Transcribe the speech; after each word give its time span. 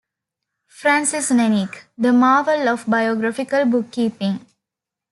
Francis 0.79 1.29
Nenik: 1.29 1.83
The 1.95 2.11
Marvel 2.11 2.67
of 2.69 2.87
Biographical 2.87 3.65
Bookkeeping. 3.65 4.43